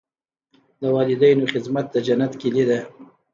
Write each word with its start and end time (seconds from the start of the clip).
د 0.81 0.83
والدینو 0.95 1.45
خدمت 1.53 1.85
د 1.91 1.95
جنت 2.07 2.31
کلي 2.41 2.63
ده. 2.69 2.79